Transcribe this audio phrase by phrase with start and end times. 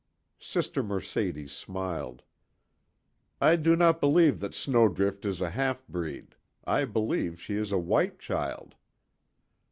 [0.41, 2.23] Sister Mercedes smiled:
[3.39, 6.33] "I do not believe that Snowdrift is a half breed.
[6.65, 8.73] I believe she is a white child."